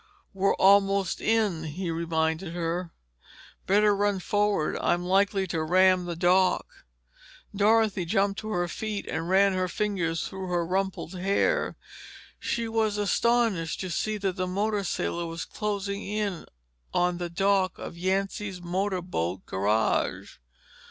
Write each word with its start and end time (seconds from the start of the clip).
"We're 0.33 0.55
almost 0.55 1.21
in," 1.21 1.63
he 1.65 1.91
reminded 1.91 2.53
her. 2.55 2.89
"Better 3.67 3.95
run 3.95 4.19
forward 4.19 4.73
or 4.73 4.83
I'm 4.83 5.05
likely 5.05 5.45
to 5.49 5.61
ram 5.61 6.05
the 6.05 6.15
dock." 6.15 6.65
Dorothy 7.55 8.05
jumped 8.05 8.39
to 8.39 8.49
her 8.49 8.67
feet 8.67 9.05
and 9.07 9.29
ran 9.29 9.53
her 9.53 9.67
fingers 9.67 10.27
through 10.27 10.47
her 10.47 10.65
rumpled 10.65 11.13
hair. 11.13 11.75
She 12.39 12.67
was 12.67 12.97
astonished 12.97 13.79
to 13.81 13.91
see 13.91 14.17
that 14.17 14.37
the 14.37 14.47
motor 14.47 14.83
sailor 14.83 15.27
was 15.27 15.45
closing 15.45 16.01
in 16.01 16.45
on 16.95 17.19
the 17.19 17.29
dock 17.29 17.77
of 17.77 17.95
Yancy's 17.95 18.59
Motor 18.59 19.03
Boat 19.03 19.45
garage. 19.45 20.37